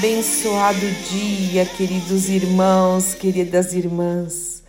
Abençoado 0.00 0.80
dia, 1.10 1.66
queridos 1.66 2.30
irmãos, 2.30 3.12
queridas 3.12 3.74
irmãs. 3.74 4.64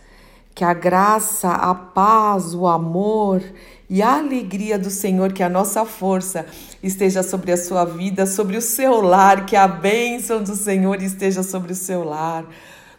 Que 0.54 0.62
a 0.62 0.74
graça, 0.74 1.48
a 1.48 1.74
paz, 1.74 2.54
o 2.54 2.66
amor 2.66 3.42
e 3.88 4.02
a 4.02 4.18
alegria 4.18 4.78
do 4.78 4.90
Senhor, 4.90 5.32
que 5.32 5.42
a 5.42 5.48
nossa 5.48 5.86
força 5.86 6.44
esteja 6.82 7.22
sobre 7.22 7.50
a 7.50 7.56
sua 7.56 7.86
vida, 7.86 8.26
sobre 8.26 8.58
o 8.58 8.60
seu 8.60 9.00
lar, 9.00 9.46
que 9.46 9.56
a 9.56 9.66
bênção 9.66 10.42
do 10.42 10.54
Senhor 10.54 11.02
esteja 11.02 11.42
sobre 11.42 11.72
o 11.72 11.76
seu 11.76 12.04
lar, 12.04 12.44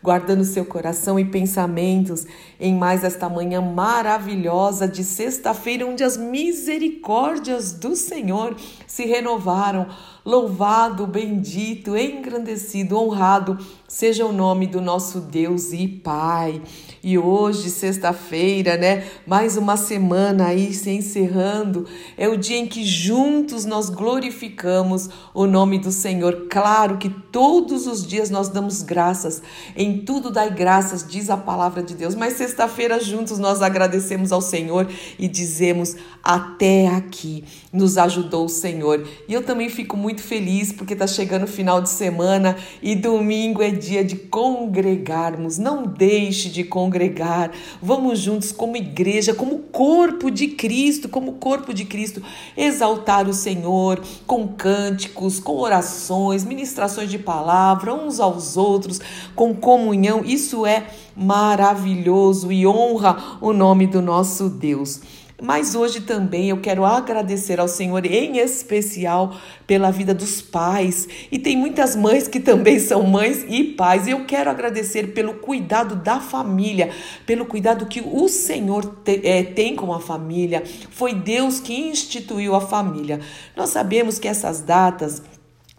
guardando 0.01 0.43
seu 0.43 0.66
coração 0.66 1.19
e 1.19 1.25
pensamentos 1.25 2.25
em 2.59 2.73
mais 2.73 3.03
esta 3.03 3.29
manhã 3.29 3.61
maravilhosa 3.61 4.88
de 4.88 5.03
sexta-feira, 5.03 5.85
onde 5.85 6.03
as 6.03 6.17
misericórdias 6.17 7.73
do 7.73 7.95
Senhor 7.95 8.55
se 8.88 9.05
renovaram. 9.05 9.85
Louvado, 10.25 11.06
bendito, 11.06 11.97
engrandecido, 11.97 12.97
honrado 12.97 13.57
seja 13.94 14.25
o 14.25 14.31
nome 14.31 14.66
do 14.66 14.81
nosso 14.81 15.19
Deus 15.19 15.72
e 15.73 15.88
Pai. 15.88 16.61
E 17.03 17.17
hoje, 17.17 17.69
sexta-feira, 17.69 18.78
né? 18.78 19.06
Mais 19.28 19.57
uma 19.57 19.75
semana 19.75 20.47
aí 20.47 20.73
se 20.73 20.89
encerrando. 20.89 21.85
É 22.17 22.28
o 22.29 22.38
dia 22.38 22.57
em 22.57 22.66
que 22.66 22.85
juntos 22.85 23.66
nós 23.66 23.89
glorificamos 23.89 25.09
o 25.34 25.45
nome 25.45 25.78
do 25.78 25.91
Senhor. 25.91 26.47
Claro 26.50 26.97
que 26.97 27.09
todos 27.09 27.85
os 27.85 28.07
dias 28.07 28.29
nós 28.29 28.47
damos 28.47 28.81
graças. 28.81 29.44
Em 29.75 30.00
tudo 30.00 30.31
dai 30.31 30.50
graças, 30.50 31.05
diz 31.05 31.29
a 31.29 31.37
palavra 31.37 31.84
de 31.84 31.93
Deus. 31.93 32.16
Mas 32.16 32.34
sexta-feira 32.34 32.99
juntos 32.99 33.37
nós 33.37 33.61
agradecemos 33.61 34.31
ao 34.31 34.41
Senhor 34.41 34.90
e 35.20 35.28
dizemos: 35.28 35.96
até 36.23 36.87
aqui 36.87 37.43
nos 37.72 37.97
ajudou 37.97 38.46
o 38.46 38.49
Senhor. 38.49 39.05
E 39.28 39.34
eu 39.34 39.43
também 39.43 39.70
fico 39.70 39.97
muito 39.97 40.12
feliz 40.21 40.71
porque 40.71 40.93
está 40.93 41.07
chegando 41.07 41.43
o 41.43 41.47
final 41.47 41.81
de 41.81 41.89
semana 41.89 42.55
e 42.81 42.95
domingo 42.95 43.61
é 43.61 43.71
dia 43.71 44.03
de 44.03 44.15
congregarmos. 44.15 45.57
Não 45.57 45.85
deixe 45.85 46.49
de 46.49 46.63
congregar. 46.63 47.51
Vamos 47.81 48.19
juntos 48.19 48.51
como 48.51 48.77
igreja, 48.77 49.33
como 49.33 49.59
corpo 49.59 50.29
de 50.29 50.49
Cristo, 50.49 51.09
como 51.09 51.33
corpo 51.33 51.73
de 51.73 51.85
Cristo, 51.85 52.21
exaltar 52.55 53.27
o 53.27 53.33
Senhor 53.33 54.01
com 54.27 54.47
cânticos, 54.47 55.39
com 55.39 55.57
orações, 55.57 56.43
ministrações 56.43 57.09
de 57.09 57.17
palavra 57.17 57.93
uns 57.93 58.19
aos 58.19 58.57
outros, 58.57 58.99
com 59.35 59.55
comunhão. 59.55 60.23
Isso 60.23 60.65
é 60.65 60.87
maravilhoso 61.15 62.51
e 62.51 62.65
honra 62.67 63.37
o 63.41 63.53
nome 63.53 63.87
do 63.87 64.01
nosso 64.01 64.49
Deus. 64.49 65.01
Mas 65.41 65.76
hoje 65.76 66.02
também 66.02 66.50
eu 66.50 66.62
quero 66.62 66.85
agradecer 66.85 67.59
ao 67.59 67.68
Senhor, 67.68 68.06
em 68.06 68.38
especial 68.38 69.35
pela 69.68 69.91
vida 69.91 70.14
dos 70.14 70.41
pais. 70.41 71.08
E 71.32 71.40
tem 71.40 71.58
muitas 71.58 71.96
mães 71.96 72.28
que 72.28 72.40
também 72.40 72.80
são 72.80 73.03
mães 73.03 73.46
e 73.50 73.64
pais. 73.64 74.08
Eu 74.08 74.26
quero 74.26 74.50
agradecer 74.50 75.14
pelo 75.14 75.34
cuidado 75.34 75.96
da 75.96 76.20
família, 76.20 76.91
pelo 77.26 77.46
cuidado 77.46 77.88
que 77.88 78.02
o 78.02 78.28
Senhor 78.30 78.85
te, 79.03 79.22
é, 79.24 79.44
tem 79.44 79.76
com 79.76 79.94
a 79.94 80.00
família. 80.00 80.64
Foi 80.91 81.14
Deus 81.14 81.59
que 81.59 81.74
instituiu 81.74 82.56
a 82.56 82.62
família. 82.62 83.20
Nós 83.56 83.70
sabemos 83.70 84.20
que 84.20 84.28
essas 84.28 84.62
datas. 84.62 85.22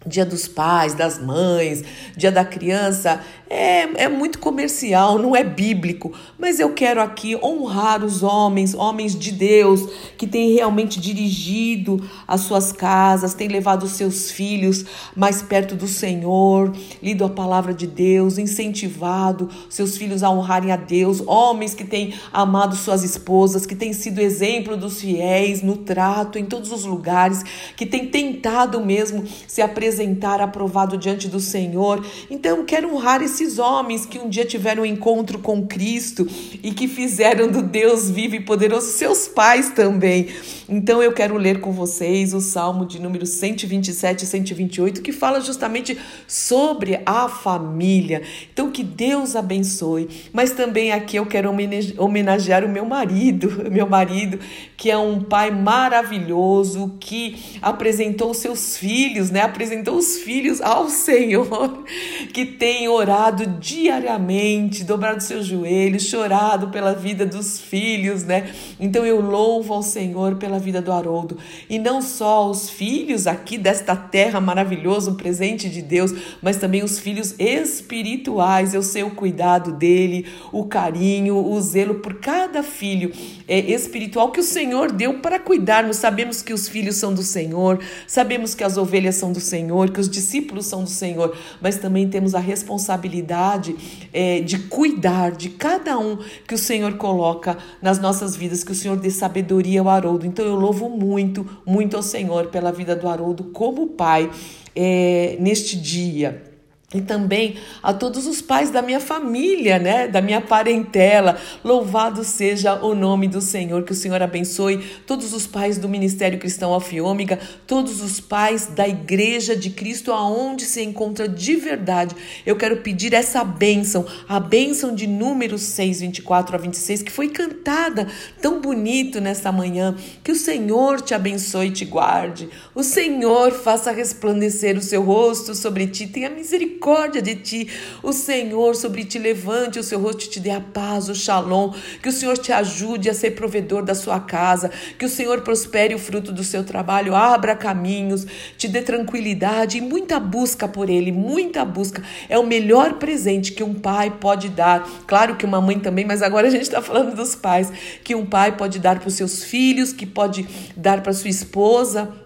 Dia 0.06 0.24
dos 0.26 0.46
pais, 0.46 0.94
das 0.94 1.18
mães, 1.18 1.82
dia 2.16 2.30
da 2.30 2.44
criança, 2.44 3.20
é, 3.48 4.04
é 4.04 4.08
muito 4.08 4.38
comercial, 4.38 5.18
não 5.18 5.34
é 5.34 5.44
bíblico. 5.44 6.12
Mas 6.38 6.58
eu 6.58 6.72
quero 6.72 7.00
aqui 7.00 7.36
honrar 7.36 8.04
os 8.04 8.22
homens, 8.22 8.74
homens 8.74 9.16
de 9.16 9.30
Deus, 9.30 9.88
que 10.18 10.26
têm 10.26 10.54
realmente 10.54 11.00
dirigido 11.00 12.02
as 12.26 12.42
suas 12.42 12.72
casas, 12.72 13.32
têm 13.32 13.48
levado 13.48 13.84
os 13.84 13.92
seus 13.92 14.30
filhos 14.30 14.84
mais 15.14 15.40
perto 15.40 15.74
do 15.74 15.86
Senhor, 15.86 16.72
lido 17.02 17.24
a 17.24 17.28
palavra 17.28 17.72
de 17.72 17.86
Deus, 17.86 18.38
incentivado 18.38 19.48
seus 19.70 19.96
filhos 19.96 20.22
a 20.22 20.30
honrarem 20.30 20.72
a 20.72 20.76
Deus, 20.76 21.22
homens 21.26 21.74
que 21.74 21.84
têm 21.84 22.14
amado 22.32 22.74
suas 22.76 23.04
esposas, 23.04 23.66
que 23.66 23.74
têm 23.74 23.92
sido 23.92 24.20
exemplo 24.20 24.76
dos 24.76 25.00
fiéis 25.00 25.62
no 25.62 25.76
trato, 25.76 26.38
em 26.38 26.44
todos 26.44 26.72
os 26.72 26.84
lugares, 26.84 27.42
que 27.76 27.86
têm 27.86 28.08
tentado 28.08 28.84
mesmo 28.84 29.24
se 29.46 29.62
apresentar 29.62 29.93
apresentar 29.94 30.40
aprovado 30.40 30.98
diante 30.98 31.28
do 31.28 31.38
Senhor. 31.38 32.04
Então, 32.28 32.64
quero 32.64 32.92
honrar 32.92 33.22
esses 33.22 33.58
homens 33.58 34.04
que 34.04 34.18
um 34.18 34.28
dia 34.28 34.44
tiveram 34.44 34.82
um 34.82 34.86
encontro 34.86 35.38
com 35.38 35.66
Cristo 35.66 36.26
e 36.62 36.72
que 36.72 36.88
fizeram 36.88 37.48
do 37.48 37.62
Deus 37.62 38.10
vivo 38.10 38.34
e 38.34 38.40
poderoso 38.40 38.88
seus 38.88 39.28
pais 39.28 39.70
também. 39.70 40.28
Então, 40.68 41.02
eu 41.02 41.12
quero 41.12 41.36
ler 41.36 41.60
com 41.60 41.70
vocês 41.70 42.34
o 42.34 42.40
Salmo 42.40 42.84
de 42.84 43.00
número 43.00 43.24
127 43.24 44.22
e 44.22 44.26
128, 44.26 45.02
que 45.02 45.12
fala 45.12 45.40
justamente 45.40 45.96
sobre 46.26 47.00
a 47.06 47.28
família. 47.28 48.22
Então, 48.52 48.70
que 48.70 48.82
Deus 48.82 49.36
abençoe. 49.36 50.08
Mas 50.32 50.52
também 50.52 50.92
aqui 50.92 51.16
eu 51.16 51.26
quero 51.26 51.54
homenagear 51.98 52.64
o 52.64 52.68
meu 52.68 52.84
marido, 52.84 53.62
meu 53.70 53.86
marido, 53.86 54.40
que 54.76 54.90
é 54.90 54.98
um 54.98 55.20
pai 55.20 55.50
maravilhoso, 55.50 56.94
que 56.98 57.36
apresentou 57.62 58.34
seus 58.34 58.76
filhos, 58.76 59.30
né? 59.30 59.42
Apresentou 59.42 59.83
os 59.92 60.18
filhos 60.18 60.60
ao 60.60 60.88
Senhor, 60.88 61.84
que 62.32 62.44
tem 62.44 62.88
orado 62.88 63.46
diariamente, 63.58 64.84
dobrado 64.84 65.22
seus 65.22 65.46
joelhos, 65.46 66.04
chorado 66.04 66.68
pela 66.68 66.94
vida 66.94 67.26
dos 67.26 67.60
filhos, 67.60 68.24
né? 68.24 68.50
Então 68.78 69.04
eu 69.04 69.20
louvo 69.20 69.74
ao 69.74 69.82
Senhor 69.82 70.36
pela 70.36 70.58
vida 70.58 70.80
do 70.80 70.92
Haroldo. 70.92 71.36
E 71.68 71.78
não 71.78 72.00
só 72.00 72.48
os 72.48 72.70
filhos 72.70 73.26
aqui 73.26 73.58
desta 73.58 73.94
terra 73.94 74.40
maravilhosa, 74.40 75.10
um 75.10 75.14
presente 75.14 75.68
de 75.68 75.82
Deus, 75.82 76.12
mas 76.40 76.56
também 76.56 76.82
os 76.82 76.98
filhos 76.98 77.34
espirituais. 77.38 78.74
Eu 78.74 78.82
sei 78.82 79.02
o 79.02 79.10
cuidado 79.10 79.72
dele, 79.72 80.26
o 80.52 80.64
carinho, 80.64 81.36
o 81.36 81.60
zelo 81.60 81.96
por 81.96 82.14
cada 82.14 82.62
filho 82.62 83.12
é, 83.46 83.58
espiritual 83.58 84.30
que 84.30 84.40
o 84.40 84.44
Senhor 84.44 84.92
deu 84.92 85.20
para 85.20 85.38
cuidarmos. 85.38 85.96
Sabemos 85.96 86.42
que 86.42 86.52
os 86.52 86.68
filhos 86.68 86.96
são 86.96 87.12
do 87.12 87.22
Senhor, 87.22 87.80
sabemos 88.06 88.54
que 88.54 88.64
as 88.64 88.76
ovelhas 88.76 89.16
são 89.16 89.32
do 89.32 89.40
Senhor 89.40 89.73
Senhor, 89.74 89.90
que 89.90 90.00
os 90.00 90.08
discípulos 90.08 90.66
são 90.66 90.84
do 90.84 90.90
Senhor, 90.90 91.36
mas 91.60 91.78
também 91.78 92.08
temos 92.08 92.34
a 92.34 92.38
responsabilidade 92.38 93.74
é, 94.12 94.40
de 94.40 94.58
cuidar 94.58 95.32
de 95.32 95.50
cada 95.50 95.98
um 95.98 96.18
que 96.46 96.54
o 96.54 96.58
Senhor 96.58 96.96
coloca 96.96 97.58
nas 97.82 97.98
nossas 97.98 98.36
vidas, 98.36 98.62
que 98.62 98.70
o 98.70 98.74
Senhor 98.74 98.96
dê 98.96 99.10
sabedoria 99.10 99.80
ao 99.80 99.88
Haroldo. 99.88 100.26
Então 100.26 100.44
eu 100.44 100.54
louvo 100.54 100.88
muito, 100.88 101.44
muito 101.66 101.96
ao 101.96 102.02
Senhor 102.02 102.46
pela 102.46 102.70
vida 102.70 102.94
do 102.94 103.08
Haroldo 103.08 103.44
como 103.44 103.88
pai 103.88 104.30
é, 104.76 105.36
neste 105.40 105.76
dia. 105.76 106.53
E 106.94 107.02
também 107.02 107.56
a 107.82 107.92
todos 107.92 108.26
os 108.26 108.40
pais 108.40 108.70
da 108.70 108.80
minha 108.80 109.00
família, 109.00 109.80
né, 109.80 110.06
da 110.06 110.22
minha 110.22 110.40
parentela. 110.40 111.36
Louvado 111.64 112.22
seja 112.22 112.80
o 112.80 112.94
nome 112.94 113.26
do 113.26 113.40
Senhor, 113.40 113.82
que 113.82 113.90
o 113.90 113.96
Senhor 113.96 114.22
abençoe 114.22 114.78
todos 115.04 115.34
os 115.34 115.44
pais 115.46 115.76
do 115.76 115.88
Ministério 115.88 116.38
Cristão 116.38 116.72
Alfa 116.72 116.94
Ômega, 117.02 117.40
todos 117.66 118.00
os 118.00 118.20
pais 118.20 118.68
da 118.68 118.86
Igreja 118.86 119.56
de 119.56 119.70
Cristo 119.70 120.12
aonde 120.12 120.64
se 120.64 120.80
encontra 120.82 121.28
de 121.28 121.56
verdade. 121.56 122.14
Eu 122.46 122.54
quero 122.54 122.76
pedir 122.76 123.12
essa 123.12 123.42
bênção, 123.42 124.06
a 124.28 124.38
bênção 124.38 124.94
de 124.94 125.08
números 125.08 125.62
6, 125.62 126.00
24 126.00 126.54
a 126.54 126.58
26, 126.58 127.02
que 127.02 127.10
foi 127.10 127.28
cantada 127.28 128.06
tão 128.40 128.60
bonito 128.60 129.20
nesta 129.20 129.50
manhã. 129.50 129.96
Que 130.22 130.30
o 130.30 130.36
Senhor 130.36 131.00
te 131.00 131.12
abençoe 131.12 131.66
e 131.66 131.72
te 131.72 131.84
guarde. 131.84 132.48
O 132.72 132.84
Senhor 132.84 133.50
faça 133.50 133.90
resplandecer 133.90 134.78
o 134.78 134.82
seu 134.82 135.02
rosto 135.02 135.54
sobre 135.54 135.88
ti, 135.88 136.06
tenha 136.06 136.30
misericórdia 136.30 136.83
misericórdia 136.84 137.22
de 137.22 137.34
ti. 137.34 137.68
O 138.02 138.12
Senhor 138.12 138.76
sobre 138.76 139.04
ti 139.04 139.18
levante 139.18 139.78
o 139.78 139.82
seu 139.82 139.98
rosto 139.98 140.24
e 140.24 140.28
te 140.28 140.40
dê 140.40 140.50
a 140.50 140.60
paz, 140.60 141.08
o 141.08 141.14
shalom. 141.14 141.72
Que 142.02 142.10
o 142.10 142.12
Senhor 142.12 142.36
te 142.36 142.52
ajude 142.52 143.08
a 143.08 143.14
ser 143.14 143.30
provedor 143.30 143.82
da 143.82 143.94
sua 143.94 144.20
casa. 144.20 144.70
Que 144.98 145.06
o 145.06 145.08
Senhor 145.08 145.40
prospere 145.40 145.94
o 145.94 145.98
fruto 145.98 146.30
do 146.30 146.44
seu 146.44 146.62
trabalho, 146.62 147.14
abra 147.14 147.56
caminhos, 147.56 148.26
te 148.58 148.68
dê 148.68 148.82
tranquilidade 148.82 149.78
e 149.78 149.80
muita 149.80 150.20
busca 150.20 150.68
por 150.68 150.90
Ele, 150.90 151.10
muita 151.10 151.64
busca. 151.64 152.02
É 152.28 152.38
o 152.38 152.46
melhor 152.46 152.94
presente 152.94 153.52
que 153.52 153.62
um 153.62 153.74
pai 153.74 154.10
pode 154.10 154.50
dar. 154.50 154.86
Claro 155.06 155.36
que 155.36 155.46
uma 155.46 155.60
mãe 155.60 155.78
também, 155.78 156.04
mas 156.04 156.22
agora 156.22 156.48
a 156.48 156.50
gente 156.50 156.62
está 156.62 156.82
falando 156.82 157.14
dos 157.14 157.34
pais. 157.34 157.72
Que 158.02 158.14
um 158.14 158.26
pai 158.26 158.56
pode 158.56 158.78
dar 158.78 158.98
para 158.98 159.08
os 159.08 159.14
seus 159.14 159.42
filhos, 159.42 159.92
que 159.92 160.04
pode 160.04 160.46
dar 160.76 161.02
para 161.02 161.12
sua 161.12 161.30
esposa 161.30 162.23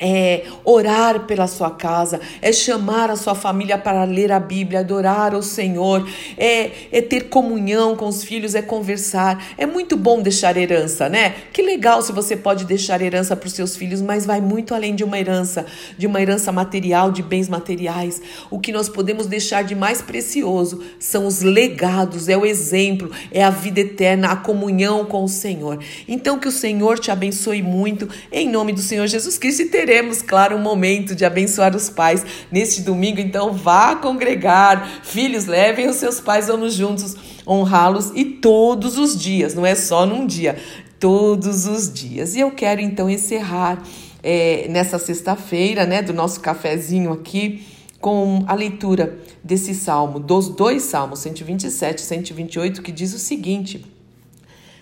é 0.00 0.44
orar 0.64 1.20
pela 1.20 1.46
sua 1.46 1.70
casa, 1.70 2.20
é 2.42 2.52
chamar 2.52 3.10
a 3.10 3.16
sua 3.16 3.34
família 3.34 3.78
para 3.78 4.04
ler 4.04 4.32
a 4.32 4.40
Bíblia, 4.40 4.80
adorar 4.80 5.34
o 5.34 5.42
Senhor, 5.42 6.08
é, 6.36 6.70
é 6.92 7.00
ter 7.00 7.28
comunhão 7.28 7.96
com 7.96 8.06
os 8.06 8.22
filhos, 8.22 8.54
é 8.54 8.62
conversar. 8.62 9.42
É 9.56 9.66
muito 9.66 9.96
bom 9.96 10.20
deixar 10.20 10.56
herança, 10.56 11.08
né? 11.08 11.34
Que 11.52 11.62
legal 11.62 12.02
se 12.02 12.12
você 12.12 12.36
pode 12.36 12.64
deixar 12.64 13.00
herança 13.00 13.36
para 13.36 13.46
os 13.46 13.52
seus 13.52 13.76
filhos, 13.76 14.00
mas 14.00 14.26
vai 14.26 14.40
muito 14.40 14.74
além 14.74 14.94
de 14.94 15.04
uma 15.04 15.18
herança, 15.18 15.66
de 15.96 16.06
uma 16.06 16.20
herança 16.20 16.52
material, 16.52 17.10
de 17.10 17.22
bens 17.22 17.48
materiais. 17.48 18.20
O 18.50 18.58
que 18.58 18.72
nós 18.72 18.88
podemos 18.88 19.26
deixar 19.26 19.62
de 19.62 19.74
mais 19.74 20.02
precioso 20.02 20.82
são 20.98 21.26
os 21.26 21.42
legados, 21.42 22.28
é 22.28 22.36
o 22.36 22.44
exemplo, 22.44 23.10
é 23.30 23.42
a 23.42 23.50
vida 23.50 23.80
eterna, 23.80 24.32
a 24.32 24.36
comunhão 24.36 25.04
com 25.04 25.24
o 25.24 25.28
Senhor. 25.28 25.78
Então 26.06 26.38
que 26.38 26.48
o 26.48 26.52
Senhor 26.52 26.98
te 26.98 27.10
abençoe 27.10 27.62
muito, 27.62 28.08
em 28.30 28.48
nome 28.48 28.72
do 28.72 28.80
Senhor 28.80 29.06
Jesus 29.06 29.38
Cristo 29.38 29.62
e 29.62 29.66
teremos, 29.86 30.20
claro, 30.20 30.56
um 30.56 30.60
momento 30.60 31.14
de 31.14 31.24
abençoar 31.24 31.74
os 31.76 31.88
pais 31.88 32.26
neste 32.50 32.80
domingo. 32.82 33.20
Então, 33.20 33.52
vá 33.52 33.94
congregar. 33.94 35.00
Filhos, 35.04 35.46
levem 35.46 35.88
os 35.88 35.96
seus 35.96 36.20
pais, 36.20 36.48
vamos 36.48 36.74
juntos 36.74 37.14
honrá-los 37.46 38.10
e 38.14 38.24
todos 38.24 38.98
os 38.98 39.16
dias, 39.16 39.54
não 39.54 39.64
é 39.64 39.76
só 39.76 40.04
num 40.04 40.26
dia, 40.26 40.56
todos 40.98 41.66
os 41.66 41.92
dias. 41.92 42.34
E 42.34 42.40
eu 42.40 42.50
quero 42.50 42.80
então 42.80 43.08
encerrar 43.08 43.80
é, 44.22 44.66
nessa 44.68 44.98
sexta-feira, 44.98 45.86
né, 45.86 46.02
do 46.02 46.12
nosso 46.12 46.40
cafezinho 46.40 47.12
aqui, 47.12 47.64
com 48.00 48.44
a 48.48 48.54
leitura 48.54 49.18
desse 49.42 49.74
salmo, 49.74 50.18
dos 50.18 50.48
dois 50.48 50.82
salmos, 50.82 51.20
127 51.20 51.98
e 51.98 52.02
128, 52.02 52.82
que 52.82 52.90
diz 52.90 53.14
o 53.14 53.18
seguinte: 53.18 53.86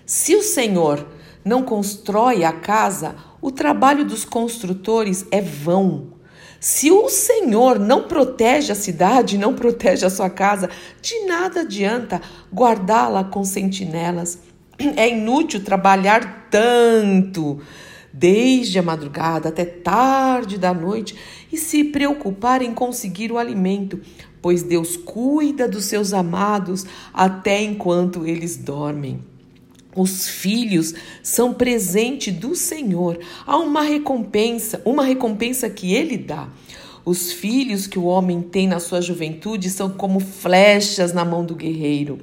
Se 0.06 0.34
o 0.34 0.42
Senhor 0.42 1.06
não 1.44 1.62
constrói 1.62 2.42
a 2.42 2.52
casa, 2.52 3.14
o 3.44 3.50
trabalho 3.50 4.06
dos 4.06 4.24
construtores 4.24 5.26
é 5.30 5.38
vão. 5.38 6.14
Se 6.58 6.90
o 6.90 7.10
Senhor 7.10 7.78
não 7.78 8.04
protege 8.04 8.72
a 8.72 8.74
cidade, 8.74 9.36
não 9.36 9.52
protege 9.52 10.06
a 10.06 10.08
sua 10.08 10.30
casa, 10.30 10.70
de 11.02 11.26
nada 11.26 11.60
adianta 11.60 12.22
guardá-la 12.50 13.22
com 13.22 13.44
sentinelas. 13.44 14.38
É 14.96 15.10
inútil 15.10 15.62
trabalhar 15.62 16.48
tanto, 16.50 17.60
desde 18.10 18.78
a 18.78 18.82
madrugada 18.82 19.50
até 19.50 19.66
tarde 19.66 20.56
da 20.56 20.72
noite, 20.72 21.14
e 21.52 21.58
se 21.58 21.84
preocupar 21.84 22.62
em 22.62 22.72
conseguir 22.72 23.30
o 23.30 23.36
alimento, 23.36 24.00
pois 24.40 24.62
Deus 24.62 24.96
cuida 24.96 25.68
dos 25.68 25.84
seus 25.84 26.14
amados 26.14 26.86
até 27.12 27.62
enquanto 27.62 28.26
eles 28.26 28.56
dormem. 28.56 29.33
Os 29.96 30.28
filhos 30.28 30.94
são 31.22 31.54
presente 31.54 32.30
do 32.30 32.54
Senhor. 32.54 33.18
Há 33.46 33.56
uma 33.58 33.82
recompensa, 33.82 34.82
uma 34.84 35.04
recompensa 35.04 35.70
que 35.70 35.94
ele 35.94 36.16
dá. 36.16 36.48
Os 37.04 37.32
filhos 37.32 37.86
que 37.86 37.98
o 37.98 38.04
homem 38.04 38.40
tem 38.40 38.66
na 38.66 38.80
sua 38.80 39.00
juventude 39.00 39.70
são 39.70 39.90
como 39.90 40.20
flechas 40.20 41.12
na 41.12 41.24
mão 41.24 41.44
do 41.44 41.54
guerreiro. 41.54 42.18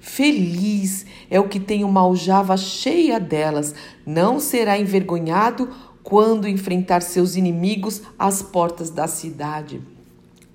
Feliz 0.00 1.04
é 1.30 1.38
o 1.38 1.48
que 1.48 1.60
tem 1.60 1.84
uma 1.84 2.00
aljava 2.00 2.56
cheia 2.56 3.20
delas, 3.20 3.74
não 4.04 4.40
será 4.40 4.78
envergonhado 4.78 5.68
quando 6.02 6.48
enfrentar 6.48 7.02
seus 7.02 7.36
inimigos 7.36 8.02
às 8.18 8.42
portas 8.42 8.90
da 8.90 9.06
cidade. 9.06 9.80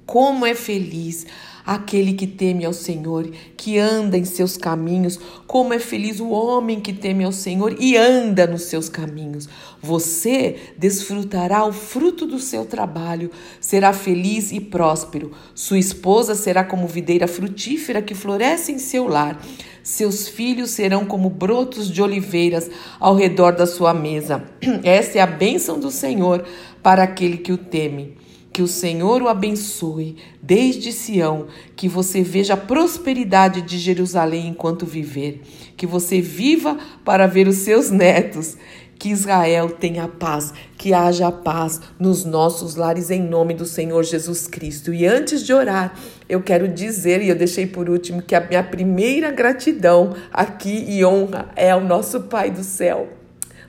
Como 0.08 0.46
é 0.46 0.56
feliz 0.56 1.28
aquele 1.66 2.14
que 2.14 2.26
teme 2.26 2.64
ao 2.64 2.72
Senhor, 2.72 3.30
que 3.58 3.78
anda 3.78 4.18
em 4.18 4.24
seus 4.24 4.56
caminhos. 4.56 5.20
Como 5.46 5.74
é 5.74 5.80
feliz 5.80 6.22
o 6.22 6.30
homem 6.30 6.80
que 6.80 6.94
teme 6.94 7.26
ao 7.26 7.34
Senhor 7.34 7.76
e 7.78 7.98
anda 7.98 8.48
nos 8.48 8.64
seus 8.64 8.88
caminhos. 8.88 9.50
Você 9.82 10.56
desfrutará 10.78 11.66
o 11.66 11.74
fruto 11.74 12.26
do 12.26 12.40
seu 12.40 12.64
trabalho, 12.64 13.30
será 13.60 13.92
feliz 13.92 14.54
e 14.54 14.62
próspero. 14.62 15.34
Sua 15.54 15.78
esposa 15.78 16.36
será 16.36 16.64
como 16.64 16.88
videira 16.88 17.28
frutífera 17.28 18.02
que 18.02 18.16
floresce 18.16 18.72
em 18.72 18.80
seu 18.80 19.10
lar. 19.10 19.38
Seus 19.84 20.26
filhos 20.30 20.72
serão 20.72 21.06
como 21.06 21.30
brotos 21.30 21.92
de 21.92 22.02
oliveiras 22.02 22.72
ao 22.98 23.14
redor 23.14 23.52
da 23.52 23.68
sua 23.68 23.94
mesa. 23.94 24.42
Essa 24.84 25.18
é 25.18 25.22
a 25.22 25.28
bênção 25.28 25.78
do 25.78 25.92
Senhor 25.92 26.46
para 26.82 27.04
aquele 27.04 27.38
que 27.38 27.52
o 27.52 27.58
teme. 27.58 28.16
Que 28.58 28.64
o 28.64 28.68
Senhor 28.68 29.22
o 29.22 29.28
abençoe 29.28 30.18
desde 30.42 30.92
Sião, 30.92 31.46
que 31.76 31.88
você 31.88 32.24
veja 32.24 32.56
a 32.56 32.58
prosperidade 32.58 33.62
de 33.62 33.78
Jerusalém 33.78 34.48
enquanto 34.48 34.84
viver, 34.84 35.44
que 35.78 35.86
você 35.86 36.20
viva 36.22 36.76
para 37.06 37.28
ver 37.28 37.48
os 37.48 37.58
seus 37.58 37.92
netos, 37.92 38.58
que 38.98 39.10
Israel 39.10 39.70
tenha 39.70 40.08
paz, 40.08 40.56
que 40.76 40.92
haja 40.92 41.32
paz 41.32 41.80
nos 42.00 42.26
nossos 42.26 42.74
lares 42.74 43.12
em 43.12 43.22
nome 43.22 43.54
do 43.54 43.64
Senhor 43.64 44.04
Jesus 44.04 44.48
Cristo. 44.48 44.92
E 44.92 45.06
antes 45.06 45.46
de 45.46 45.54
orar, 45.54 45.94
eu 46.28 46.42
quero 46.42 46.68
dizer, 46.68 47.22
e 47.22 47.30
eu 47.30 47.36
deixei 47.36 47.68
por 47.68 47.88
último, 47.88 48.24
que 48.24 48.34
a 48.34 48.42
minha 48.42 48.64
primeira 48.64 49.30
gratidão 49.30 50.16
aqui 50.34 50.84
e 50.90 51.06
honra 51.06 51.52
é 51.56 51.70
ao 51.70 51.82
nosso 51.82 52.22
Pai 52.22 52.50
do 52.50 52.64
céu. 52.64 53.08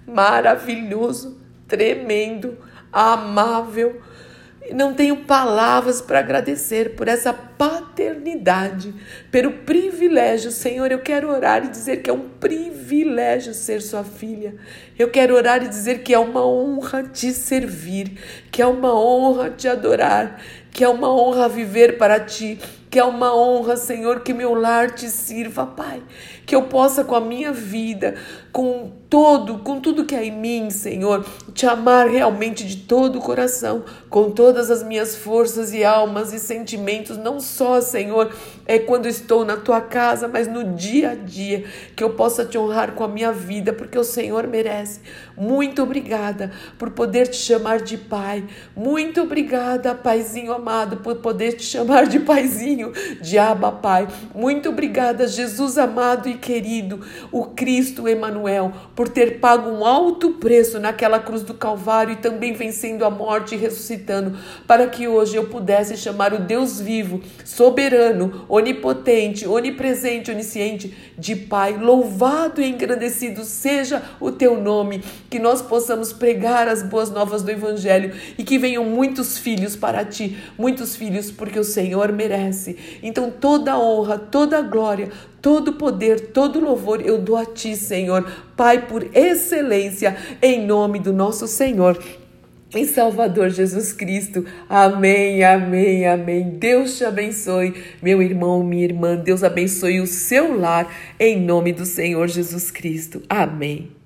Maravilhoso, 0.06 1.36
tremendo, 1.68 2.56
amável, 2.90 4.00
não 4.74 4.94
tenho 4.94 5.16
palavras 5.24 6.00
para 6.00 6.18
agradecer 6.18 6.94
por 6.94 7.08
essa 7.08 7.32
paternidade, 7.32 8.94
pelo 9.30 9.52
privilégio. 9.52 10.50
Senhor, 10.50 10.90
eu 10.92 10.98
quero 11.00 11.30
orar 11.30 11.64
e 11.64 11.68
dizer 11.68 11.98
que 11.98 12.10
é 12.10 12.12
um 12.12 12.28
privilégio 12.28 13.54
ser 13.54 13.80
sua 13.80 14.04
filha. 14.04 14.54
Eu 14.98 15.10
quero 15.10 15.34
orar 15.34 15.62
e 15.62 15.68
dizer 15.68 16.02
que 16.02 16.14
é 16.14 16.18
uma 16.18 16.46
honra 16.46 17.02
te 17.02 17.32
servir, 17.32 18.18
que 18.50 18.60
é 18.60 18.66
uma 18.66 18.94
honra 18.94 19.50
te 19.50 19.68
adorar, 19.68 20.40
que 20.70 20.84
é 20.84 20.88
uma 20.88 21.12
honra 21.12 21.48
viver 21.48 21.98
para 21.98 22.20
ti, 22.20 22.58
que 22.90 22.98
é 22.98 23.04
uma 23.04 23.34
honra, 23.36 23.76
Senhor, 23.76 24.20
que 24.20 24.32
meu 24.32 24.54
lar 24.54 24.90
te 24.90 25.08
sirva, 25.08 25.66
Pai 25.66 26.02
que 26.48 26.56
eu 26.56 26.62
possa 26.62 27.04
com 27.04 27.14
a 27.14 27.20
minha 27.20 27.52
vida, 27.52 28.14
com 28.50 28.90
todo, 29.10 29.58
com 29.58 29.78
tudo 29.80 30.06
que 30.06 30.14
há 30.14 30.24
em 30.24 30.30
mim, 30.30 30.70
Senhor, 30.70 31.24
te 31.52 31.66
amar 31.66 32.08
realmente 32.08 32.66
de 32.66 32.78
todo 32.78 33.18
o 33.18 33.22
coração, 33.22 33.84
com 34.08 34.30
todas 34.30 34.70
as 34.70 34.82
minhas 34.82 35.14
forças 35.14 35.74
e 35.74 35.84
almas 35.84 36.32
e 36.32 36.38
sentimentos, 36.38 37.18
não 37.18 37.38
só, 37.38 37.82
Senhor, 37.82 38.34
é 38.64 38.78
quando 38.78 39.06
estou 39.06 39.44
na 39.44 39.58
tua 39.58 39.82
casa, 39.82 40.26
mas 40.26 40.48
no 40.48 40.72
dia 40.72 41.10
a 41.10 41.14
dia, 41.14 41.64
que 41.94 42.02
eu 42.02 42.14
possa 42.14 42.46
te 42.46 42.56
honrar 42.56 42.92
com 42.92 43.04
a 43.04 43.08
minha 43.08 43.30
vida, 43.30 43.70
porque 43.70 43.98
o 43.98 44.04
Senhor 44.04 44.46
merece. 44.46 45.00
Muito 45.36 45.82
obrigada 45.82 46.50
por 46.78 46.90
poder 46.90 47.28
te 47.28 47.36
chamar 47.36 47.82
de 47.82 47.98
Pai. 47.98 48.42
Muito 48.74 49.20
obrigada, 49.20 49.94
Paizinho 49.94 50.52
amado, 50.52 50.98
por 50.98 51.16
poder 51.16 51.52
te 51.52 51.62
chamar 51.62 52.06
de 52.06 52.20
Paizinho 52.20 52.77
tenho 52.78 52.92
de 53.20 53.36
Abba 53.36 53.72
Pai. 53.72 54.06
Muito 54.34 54.68
obrigada, 54.68 55.26
Jesus 55.26 55.76
amado 55.76 56.28
e 56.28 56.34
querido, 56.34 57.00
o 57.32 57.44
Cristo 57.44 58.06
Emanuel, 58.06 58.72
por 58.94 59.08
ter 59.08 59.40
pago 59.40 59.68
um 59.68 59.84
alto 59.84 60.32
preço 60.32 60.78
naquela 60.78 61.18
cruz 61.18 61.42
do 61.42 61.54
Calvário 61.54 62.12
e 62.12 62.16
também 62.16 62.52
vencendo 62.52 63.04
a 63.04 63.10
morte 63.10 63.54
e 63.54 63.58
ressuscitando, 63.58 64.38
para 64.66 64.86
que 64.86 65.08
hoje 65.08 65.36
eu 65.36 65.46
pudesse 65.46 65.96
chamar 65.96 66.32
o 66.32 66.38
Deus 66.38 66.80
vivo, 66.80 67.20
soberano, 67.44 68.44
onipotente, 68.48 69.46
onipresente, 69.46 70.30
onisciente 70.30 70.96
de 71.18 71.34
Pai. 71.34 71.76
Louvado 71.76 72.60
e 72.60 72.68
engrandecido 72.68 73.42
seja 73.44 74.02
o 74.20 74.30
teu 74.30 74.60
nome, 74.60 75.02
que 75.28 75.38
nós 75.38 75.60
possamos 75.60 76.12
pregar 76.12 76.68
as 76.68 76.82
boas 76.82 77.10
novas 77.10 77.42
do 77.42 77.50
Evangelho 77.50 78.14
e 78.36 78.44
que 78.44 78.58
venham 78.58 78.84
muitos 78.84 79.38
filhos 79.38 79.74
para 79.74 80.04
ti, 80.04 80.38
muitos 80.56 80.94
filhos, 80.94 81.30
porque 81.30 81.58
o 81.58 81.64
Senhor 81.64 82.12
merece. 82.12 82.67
Então, 83.02 83.30
toda 83.30 83.78
honra, 83.78 84.18
toda 84.18 84.60
glória, 84.62 85.10
todo 85.40 85.74
poder, 85.74 86.32
todo 86.32 86.60
louvor 86.60 87.00
eu 87.00 87.18
dou 87.18 87.36
a 87.36 87.44
ti, 87.44 87.76
Senhor, 87.76 88.30
Pai, 88.56 88.86
por 88.86 89.06
excelência, 89.14 90.16
em 90.42 90.66
nome 90.66 90.98
do 90.98 91.12
nosso 91.12 91.46
Senhor 91.46 91.98
em 92.74 92.84
Salvador 92.84 93.50
Jesus 93.50 93.92
Cristo. 93.92 94.44
Amém, 94.68 95.42
amém, 95.42 96.06
amém. 96.06 96.50
Deus 96.50 96.98
te 96.98 97.04
abençoe, 97.04 97.74
meu 98.02 98.20
irmão, 98.20 98.62
minha 98.62 98.84
irmã. 98.84 99.16
Deus 99.16 99.42
abençoe 99.42 100.00
o 100.00 100.06
seu 100.06 100.58
lar, 100.58 100.92
em 101.18 101.40
nome 101.40 101.72
do 101.72 101.86
Senhor 101.86 102.28
Jesus 102.28 102.70
Cristo. 102.70 103.22
Amém. 103.28 103.97